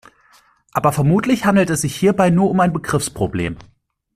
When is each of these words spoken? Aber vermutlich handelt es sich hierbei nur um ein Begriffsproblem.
Aber 0.71 0.91
vermutlich 0.93 1.45
handelt 1.45 1.69
es 1.69 1.81
sich 1.81 1.95
hierbei 1.95 2.31
nur 2.31 2.49
um 2.49 2.59
ein 2.59 2.73
Begriffsproblem. 2.73 3.57